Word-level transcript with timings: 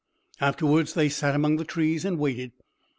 Afterward 0.39 0.87
they 0.87 1.09
sat 1.09 1.35
among 1.35 1.57
the 1.57 1.63
trees 1.63 2.05
and 2.05 2.17
waited. 2.17 2.53